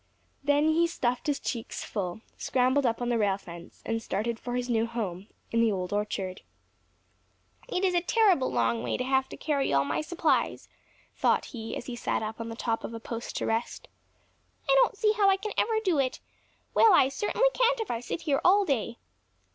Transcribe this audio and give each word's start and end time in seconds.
Then 0.43 0.69
he 0.69 0.87
stuffed 0.87 1.27
his 1.27 1.39
cheeks 1.39 1.83
full, 1.83 2.21
scrambled 2.35 2.87
up 2.87 3.03
on 3.03 3.09
the 3.09 3.19
rail 3.19 3.37
fence, 3.37 3.83
and 3.85 4.01
started 4.01 4.39
for 4.39 4.55
his 4.55 4.67
new 4.67 4.87
home 4.87 5.27
in 5.51 5.61
the 5.61 5.71
Old 5.71 5.93
Orchard. 5.93 6.41
"It 7.69 7.83
is 7.85 7.93
a 7.93 8.01
terrible 8.01 8.51
long 8.51 8.81
way 8.81 8.97
to 8.97 9.03
have 9.03 9.29
to 9.29 9.37
carry 9.37 9.71
all 9.71 9.85
my 9.85 10.01
supplies," 10.01 10.67
thought 11.15 11.45
he, 11.45 11.77
as 11.77 11.85
he 11.85 11.95
sat 11.95 12.23
up 12.23 12.41
on 12.41 12.49
the 12.49 12.55
top 12.55 12.83
of 12.83 12.95
a 12.95 12.99
post 12.99 13.37
to 13.37 13.45
rest. 13.45 13.89
"I 14.67 14.73
don't 14.81 14.97
see 14.97 15.11
how 15.11 15.29
I 15.29 15.37
ever 15.59 15.73
can 15.73 15.83
do 15.85 15.99
it. 15.99 16.19
Well, 16.73 16.93
I 16.93 17.07
certainly 17.07 17.49
can't, 17.53 17.79
if 17.79 17.91
I 17.91 17.99
sit 17.99 18.21
here 18.21 18.41
all 18.43 18.65
day!" 18.65 18.97